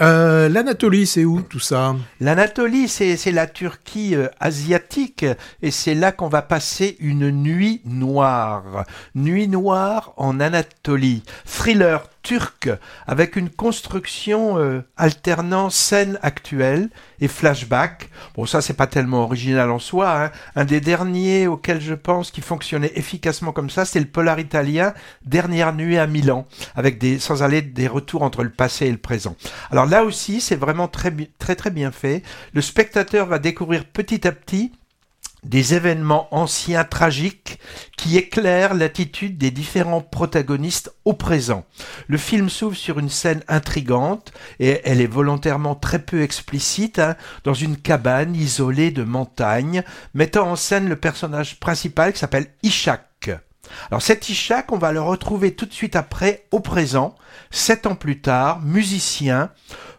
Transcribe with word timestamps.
Euh, 0.00 0.48
L'Anatolie, 0.48 1.06
c'est 1.06 1.24
où 1.24 1.42
tout 1.42 1.58
ça? 1.58 1.96
L'Anatolie, 2.20 2.86
c'est 2.88 3.32
la 3.32 3.48
Turquie 3.48 4.14
euh, 4.14 4.28
asiatique 4.38 5.26
et 5.60 5.72
c'est 5.72 5.94
là 5.96 6.12
qu'on 6.12 6.28
va 6.28 6.42
passer 6.42 6.96
une 7.00 7.30
nuit 7.30 7.80
noire. 7.84 8.84
Nuit 9.16 9.48
noire 9.48 10.12
en 10.16 10.38
Anatolie. 10.38 11.24
Thriller 11.44 12.08
avec 13.06 13.36
une 13.36 13.50
construction 13.50 14.58
euh, 14.58 14.82
alternant 14.96 15.70
scène 15.70 16.18
actuelle 16.22 16.90
et 17.20 17.28
flashback. 17.28 18.10
Bon, 18.34 18.46
ça, 18.46 18.60
c'est 18.60 18.74
pas 18.74 18.86
tellement 18.86 19.22
original 19.22 19.70
en 19.70 19.78
soi. 19.78 20.24
Hein. 20.24 20.30
Un 20.56 20.64
des 20.64 20.80
derniers 20.80 21.46
auxquels 21.46 21.80
je 21.80 21.94
pense 21.94 22.30
qui 22.30 22.40
fonctionnait 22.40 22.92
efficacement 22.94 23.52
comme 23.52 23.70
ça, 23.70 23.84
c'est 23.84 24.00
le 24.00 24.06
polar 24.06 24.38
italien 24.38 24.94
Dernière 25.24 25.74
nuit 25.74 25.98
à 25.98 26.06
Milan, 26.06 26.46
avec 26.74 26.98
des, 26.98 27.18
sans 27.18 27.42
aller 27.42 27.62
des 27.62 27.88
retours 27.88 28.22
entre 28.22 28.42
le 28.42 28.50
passé 28.50 28.86
et 28.86 28.92
le 28.92 28.98
présent. 28.98 29.36
Alors 29.70 29.86
là 29.86 30.04
aussi, 30.04 30.40
c'est 30.40 30.56
vraiment 30.56 30.88
très, 30.88 31.12
très, 31.38 31.56
très 31.56 31.70
bien 31.70 31.90
fait. 31.90 32.22
Le 32.52 32.60
spectateur 32.60 33.26
va 33.26 33.38
découvrir 33.38 33.84
petit 33.84 34.26
à 34.26 34.32
petit 34.32 34.72
des 35.44 35.74
événements 35.74 36.28
anciens 36.30 36.84
tragiques 36.84 37.58
qui 37.96 38.16
éclairent 38.16 38.74
l'attitude 38.74 39.38
des 39.38 39.50
différents 39.50 40.00
protagonistes 40.00 40.92
au 41.04 41.12
présent. 41.12 41.64
Le 42.06 42.18
film 42.18 42.48
s'ouvre 42.48 42.76
sur 42.76 42.98
une 42.98 43.08
scène 43.08 43.42
intrigante 43.48 44.32
et 44.58 44.80
elle 44.84 45.00
est 45.00 45.06
volontairement 45.06 45.74
très 45.74 46.00
peu 46.00 46.22
explicite 46.22 46.98
hein, 46.98 47.16
dans 47.44 47.54
une 47.54 47.76
cabane 47.76 48.34
isolée 48.34 48.90
de 48.90 49.04
montagne 49.04 49.82
mettant 50.14 50.50
en 50.50 50.56
scène 50.56 50.88
le 50.88 50.96
personnage 50.96 51.60
principal 51.60 52.12
qui 52.12 52.18
s'appelle 52.18 52.48
Ishak. 52.62 53.30
Alors 53.90 54.02
cet 54.02 54.28
Ishak, 54.28 54.72
on 54.72 54.78
va 54.78 54.92
le 54.92 55.00
retrouver 55.00 55.54
tout 55.54 55.66
de 55.66 55.72
suite 55.72 55.96
après 55.96 56.46
au 56.50 56.60
présent, 56.60 57.14
sept 57.50 57.86
ans 57.86 57.94
plus 57.94 58.20
tard, 58.20 58.60
musicien, 58.62 59.50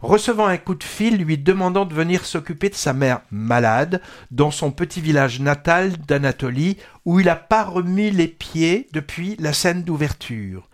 recevant 0.00 0.46
un 0.46 0.56
coup 0.56 0.74
de 0.74 0.84
fil 0.84 1.16
lui 1.16 1.38
demandant 1.38 1.84
de 1.84 1.94
venir 1.94 2.24
s'occuper 2.24 2.68
de 2.68 2.74
sa 2.74 2.92
mère 2.92 3.20
malade 3.30 4.00
dans 4.30 4.50
son 4.50 4.70
petit 4.70 5.00
village 5.00 5.40
natal 5.40 5.96
d'Anatolie 5.96 6.76
où 7.04 7.20
il 7.20 7.26
n'a 7.26 7.36
pas 7.36 7.64
remis 7.64 8.10
les 8.10 8.28
pieds 8.28 8.88
depuis 8.92 9.36
la 9.38 9.52
scène 9.52 9.82
d'ouverture. 9.82 10.68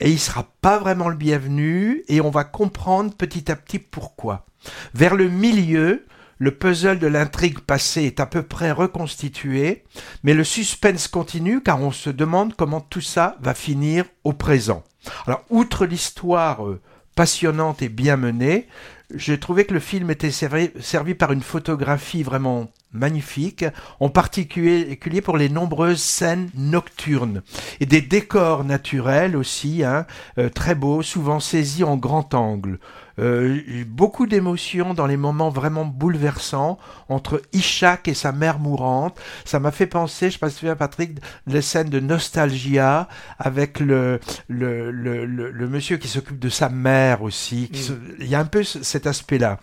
Et 0.00 0.10
il 0.10 0.18
sera 0.18 0.46
pas 0.60 0.78
vraiment 0.78 1.08
le 1.08 1.16
bienvenu 1.16 2.04
et 2.08 2.20
on 2.20 2.30
va 2.30 2.44
comprendre 2.44 3.14
petit 3.14 3.50
à 3.50 3.56
petit 3.56 3.78
pourquoi. 3.78 4.46
Vers 4.94 5.14
le 5.14 5.28
milieu, 5.28 6.06
le 6.38 6.52
puzzle 6.52 6.98
de 6.98 7.06
l'intrigue 7.06 7.60
passée 7.60 8.04
est 8.04 8.18
à 8.18 8.24
peu 8.24 8.42
près 8.42 8.72
reconstitué, 8.72 9.84
mais 10.22 10.32
le 10.32 10.44
suspense 10.44 11.06
continue 11.06 11.62
car 11.62 11.82
on 11.82 11.92
se 11.92 12.08
demande 12.08 12.54
comment 12.56 12.80
tout 12.80 13.02
ça 13.02 13.36
va 13.40 13.52
finir 13.52 14.06
au 14.24 14.32
présent. 14.32 14.82
Alors, 15.26 15.44
outre 15.50 15.84
l'histoire 15.84 16.66
euh, 16.66 16.80
passionnante 17.14 17.82
et 17.82 17.88
bien 17.88 18.16
menée. 18.16 18.66
J'ai 19.14 19.38
trouvé 19.38 19.64
que 19.64 19.74
le 19.74 19.80
film 19.80 20.10
était 20.10 20.30
servi, 20.30 21.14
par 21.14 21.32
une 21.32 21.42
photographie 21.42 22.22
vraiment 22.22 22.70
magnifique, 22.92 23.64
en 24.00 24.08
particulier 24.08 25.20
pour 25.22 25.36
les 25.36 25.48
nombreuses 25.48 26.00
scènes 26.00 26.50
nocturnes 26.54 27.42
et 27.80 27.86
des 27.86 28.00
décors 28.00 28.64
naturels 28.64 29.36
aussi, 29.36 29.84
hein, 29.84 30.06
euh, 30.38 30.48
très 30.48 30.74
beaux, 30.74 31.02
souvent 31.02 31.40
saisis 31.40 31.84
en 31.84 31.96
grand 31.96 32.34
angle. 32.34 32.78
Euh, 33.18 33.60
beaucoup 33.86 34.26
d'émotions 34.26 34.94
dans 34.94 35.06
les 35.06 35.18
moments 35.18 35.50
vraiment 35.50 35.84
bouleversants 35.84 36.78
entre 37.08 37.42
Ishak 37.52 38.08
et 38.08 38.14
sa 38.14 38.32
mère 38.32 38.58
mourante. 38.58 39.20
Ça 39.44 39.60
m'a 39.60 39.70
fait 39.70 39.86
penser, 39.86 40.26
je 40.26 40.26
ne 40.26 40.30
sais 40.32 40.38
pas 40.38 40.48
si 40.48 40.56
tu 40.56 40.60
souviens 40.60 40.76
Patrick, 40.76 41.18
les 41.46 41.60
scènes 41.60 41.90
de 41.90 42.00
nostalgia 42.00 43.08
avec 43.38 43.78
le, 43.78 44.20
le, 44.48 44.90
le, 44.90 45.26
le, 45.26 45.68
monsieur 45.68 45.98
qui 45.98 46.08
s'occupe 46.08 46.38
de 46.38 46.48
sa 46.48 46.70
mère 46.70 47.22
aussi. 47.22 47.70
Mm. 47.72 47.94
Il 48.20 48.26
y 48.26 48.34
a 48.34 48.40
un 48.40 48.46
peu 48.46 48.62
cet 48.64 49.06
aspect-là. 49.06 49.58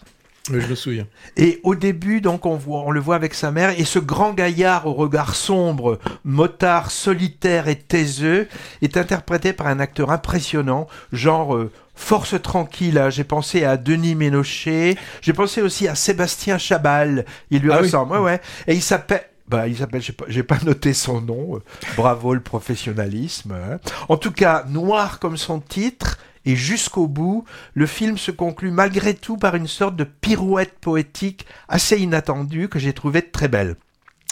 Oui, 0.50 0.62
je 0.62 0.68
me 0.68 0.76
souviens. 0.76 1.08
Et 1.36 1.60
au 1.64 1.76
début, 1.76 2.22
donc, 2.22 2.46
on, 2.46 2.56
voit, 2.56 2.82
on 2.82 2.92
le 2.92 3.00
voit 3.00 3.16
avec 3.16 3.34
sa 3.34 3.52
mère, 3.52 3.78
et 3.78 3.86
ce 3.86 4.00
grand 4.00 4.34
gaillard 4.34 4.88
au 4.88 4.94
regard 4.94 5.36
sombre, 5.36 6.00
motard, 6.24 6.92
solitaire 6.92 7.68
et 7.68 7.76
taiseux, 7.76 8.48
est 8.82 8.98
interprété 8.98 9.54
par 9.54 9.68
un 9.68 9.80
acteur 9.80 10.12
impressionnant, 10.12 10.88
genre 11.12 11.56
euh, 11.56 11.72
Force 11.96 12.40
tranquille, 12.42 13.00
hein. 13.00 13.10
j'ai 13.10 13.24
pensé 13.24 13.64
à 13.64 13.76
Denis 13.76 14.14
Ménochet, 14.14 14.98
j'ai 15.20 15.34
pensé 15.34 15.64
aussi 15.64 15.88
à 15.88 15.96
Sébastien 15.96 16.60
Chabal, 16.60 17.26
il 17.50 17.64
lui 17.64 17.72
ah 17.72 17.80
ressemble, 17.80 18.14
ouais, 18.14 18.20
ouais. 18.20 18.42
Et 18.68 18.76
il 18.76 18.84
s'appelle, 18.84 19.24
bah, 19.48 19.68
il 19.68 19.78
s'appelle, 19.78 20.02
j'ai 20.02 20.44
pas, 20.44 20.56
pas, 20.56 20.64
noté 20.66 20.94
son 20.94 21.22
nom, 21.22 21.60
bravo 21.96 22.34
le 22.34 22.40
professionnalisme. 22.40 23.54
Hein. 23.54 23.80
En 24.10 24.18
tout 24.18 24.32
cas, 24.32 24.66
noir 24.70 25.20
comme 25.20 25.38
son 25.38 25.60
titre, 25.60 26.17
et 26.48 26.56
jusqu'au 26.56 27.08
bout, 27.08 27.44
le 27.74 27.86
film 27.86 28.18
se 28.18 28.32
conclut 28.32 28.72
malgré 28.72 29.14
tout 29.14 29.36
par 29.36 29.56
une 29.56 29.68
sorte 29.68 29.98
de 29.98 30.06
pirouette 30.06 30.80
poétique 30.80 31.46
assez 31.68 31.98
inattendue 31.98 32.70
que 32.70 32.80
j'ai 32.80 32.94
trouvée 32.94 33.22
très 33.22 33.50
belle. 33.50 33.76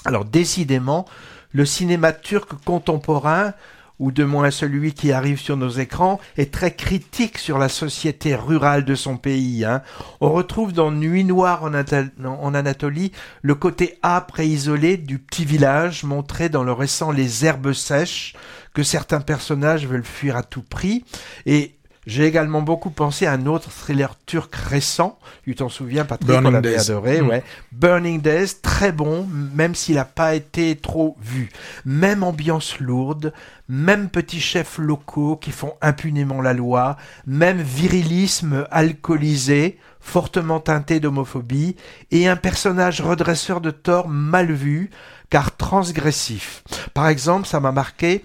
Alors 0.06 0.24
décidément, 0.24 1.06
le 1.52 1.66
cinéma 1.66 2.14
turc 2.14 2.54
contemporain 2.64 3.54
ou 4.00 4.12
de 4.12 4.24
moins 4.24 4.52
celui 4.52 4.94
qui 4.94 5.12
arrive 5.12 5.40
sur 5.40 5.58
nos 5.58 5.70
écrans, 5.70 6.20
est 6.38 6.54
très 6.54 6.74
critique 6.74 7.38
sur 7.38 7.58
la 7.58 7.70
société 7.70 8.36
rurale 8.36 8.84
de 8.84 8.96
son 8.96 9.18
pays. 9.18 9.64
Hein. 9.64 9.82
On 10.20 10.32
retrouve 10.32 10.74
dans 10.74 10.92
Nuit 10.92 11.24
noire 11.24 11.64
en, 11.64 12.54
Anatolie 12.54 13.12
le 13.42 13.56
côté 13.56 13.98
âpre 14.04 14.42
et 14.42 14.48
isolé 14.48 14.98
du 14.98 15.20
petit 15.20 15.46
village 15.46 16.04
montré 16.04 16.50
dans 16.50 16.64
le 16.64 16.74
récent 16.74 17.12
Les 17.12 17.46
herbes 17.46 17.74
sèches 17.74 18.34
que 18.74 18.84
certains 18.84 19.22
personnages 19.22 19.88
veulent 19.88 20.04
fuir 20.04 20.36
à 20.36 20.44
tout 20.44 20.62
prix. 20.64 21.06
Et 21.46 21.75
j'ai 22.06 22.26
également 22.26 22.62
beaucoup 22.62 22.92
pensé 22.92 23.26
à 23.26 23.34
un 23.34 23.46
autre 23.48 23.72
thriller 23.72 24.16
turc 24.26 24.54
récent. 24.54 25.18
Tu 25.44 25.56
t'en 25.56 25.70
souviens, 25.70 26.06
Patrick, 26.06 26.28
Burning 26.28 26.54
on 26.54 26.80
adoré, 26.80 27.22
mm. 27.22 27.28
ouais. 27.28 27.44
Burning 27.72 28.22
Days, 28.22 28.62
très 28.62 28.92
bon, 28.92 29.28
même 29.28 29.74
s'il 29.74 29.96
n'a 29.96 30.06
pas 30.06 30.36
été 30.36 30.76
trop 30.76 31.18
vu. 31.22 31.50
Même 31.84 32.24
ambiance 32.24 32.80
lourde, 32.80 33.34
même 33.68 34.10
petits 34.10 34.40
chefs 34.40 34.78
locaux 34.78 35.36
qui 35.36 35.52
font 35.52 35.74
impunément 35.82 36.42
la 36.42 36.54
loi, 36.54 36.98
même 37.26 37.62
virilisme 37.62 38.68
alcoolisé, 38.70 39.80
fortement 40.00 40.60
teinté 40.60 41.00
d'homophobie, 41.00 41.76
et 42.12 42.28
un 42.28 42.36
personnage 42.36 43.02
redresseur 43.02 43.62
de 43.62 43.72
tort 43.72 44.08
mal 44.08 44.52
vu, 44.52 44.92
car 45.32 45.58
transgressif. 45.58 46.64
Par 46.94 47.08
exemple, 47.08 47.48
ça 47.48 47.60
m'a 47.60 47.72
marqué 47.72 48.24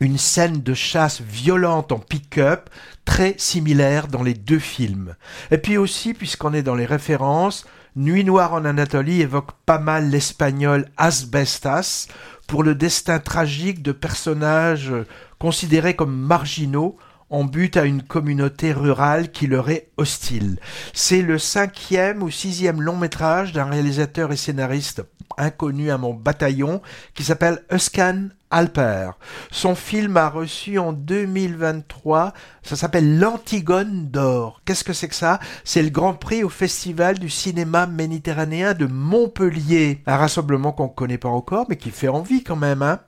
une 0.00 0.18
scène 0.18 0.62
de 0.62 0.74
chasse 0.74 1.20
violente 1.20 1.92
en 1.92 1.98
pick-up, 1.98 2.70
très 3.04 3.34
similaire 3.38 4.08
dans 4.08 4.22
les 4.22 4.34
deux 4.34 4.58
films. 4.58 5.14
Et 5.50 5.58
puis 5.58 5.76
aussi, 5.76 6.14
puisqu'on 6.14 6.54
est 6.54 6.62
dans 6.62 6.74
les 6.74 6.86
références, 6.86 7.64
Nuit 7.98 8.22
noire 8.22 8.52
en 8.52 8.64
Anatolie 8.64 9.22
évoque 9.22 9.50
pas 9.66 9.80
mal 9.80 10.08
l'espagnol 10.08 10.86
Asbestas 10.98 12.06
pour 12.46 12.62
le 12.62 12.76
destin 12.76 13.18
tragique 13.18 13.82
de 13.82 13.90
personnages 13.90 14.92
considérés 15.40 15.96
comme 15.96 16.14
marginaux 16.16 16.96
en 17.30 17.44
but 17.44 17.76
à 17.76 17.84
une 17.84 18.02
communauté 18.02 18.72
rurale 18.72 19.30
qui 19.30 19.46
leur 19.46 19.70
est 19.70 19.90
hostile. 19.96 20.58
C'est 20.92 21.22
le 21.22 21.38
cinquième 21.38 22.22
ou 22.22 22.30
sixième 22.30 22.80
long 22.80 22.96
métrage 22.96 23.52
d'un 23.52 23.66
réalisateur 23.66 24.32
et 24.32 24.36
scénariste 24.36 25.02
inconnu 25.36 25.90
à 25.90 25.98
mon 25.98 26.14
bataillon 26.14 26.82
qui 27.14 27.24
s'appelle 27.24 27.62
Euskan 27.72 28.28
Alper. 28.50 29.10
Son 29.50 29.74
film 29.74 30.16
a 30.16 30.30
reçu 30.30 30.78
en 30.78 30.92
2023, 30.92 32.32
ça 32.62 32.76
s'appelle 32.76 33.18
l'Antigone 33.18 34.08
d'or. 34.08 34.62
Qu'est-ce 34.64 34.84
que 34.84 34.94
c'est 34.94 35.08
que 35.08 35.14
ça? 35.14 35.38
C'est 35.64 35.82
le 35.82 35.90
Grand 35.90 36.14
Prix 36.14 36.44
au 36.44 36.48
Festival 36.48 37.18
du 37.18 37.28
cinéma 37.28 37.86
méditerranéen 37.86 38.74
de 38.74 38.86
Montpellier. 38.86 40.02
Un 40.06 40.16
rassemblement 40.16 40.72
qu'on 40.72 40.84
ne 40.84 40.88
connaît 40.88 41.18
pas 41.18 41.28
encore, 41.28 41.66
mais 41.68 41.76
qui 41.76 41.90
fait 41.90 42.08
envie 42.08 42.42
quand 42.42 42.56
même. 42.56 42.82
Hein 42.82 43.00